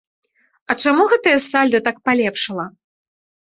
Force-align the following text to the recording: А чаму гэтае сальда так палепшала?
А 0.69 0.75
чаму 0.85 1.03
гэтае 1.11 1.35
сальда 1.45 1.85
так 1.91 2.03
палепшала? 2.09 2.69